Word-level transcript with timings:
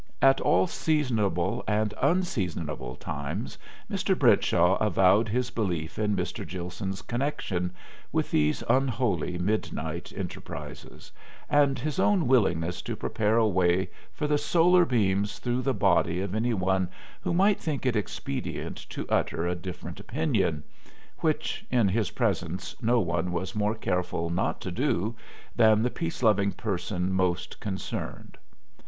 At 0.19 0.41
all 0.41 0.65
seasonable 0.65 1.63
and 1.67 1.93
unseasonable 2.01 2.95
times 2.95 3.59
Mr. 3.87 4.17
Brentshaw 4.17 4.77
avowed 4.77 5.29
his 5.29 5.51
belief 5.51 5.99
in 5.99 6.15
Mr. 6.15 6.43
Gilson's 6.43 7.03
connection 7.03 7.71
with 8.11 8.31
these 8.31 8.63
unholy 8.67 9.37
midnight 9.37 10.11
enterprises, 10.15 11.11
and 11.51 11.77
his 11.77 11.99
own 11.99 12.27
willingness 12.27 12.81
to 12.81 12.95
prepare 12.95 13.37
a 13.37 13.47
way 13.47 13.91
for 14.11 14.25
the 14.25 14.39
solar 14.39 14.85
beams 14.85 15.37
through 15.37 15.61
the 15.61 15.71
body 15.71 16.19
of 16.21 16.33
any 16.33 16.55
one 16.55 16.89
who 17.21 17.31
might 17.31 17.59
think 17.59 17.85
it 17.85 17.95
expedient 17.95 18.77
to 18.89 19.07
utter 19.07 19.45
a 19.45 19.53
different 19.53 19.99
opinion 19.99 20.63
which, 21.19 21.63
in 21.69 21.87
his 21.89 22.09
presence, 22.09 22.75
no 22.81 22.99
one 22.99 23.31
was 23.31 23.53
more 23.53 23.75
careful 23.75 24.31
not 24.31 24.59
to 24.61 24.71
do 24.71 25.15
than 25.55 25.83
the 25.83 25.91
peace 25.91 26.23
loving 26.23 26.51
person 26.51 27.13
most 27.13 27.59
concerned. 27.59 28.39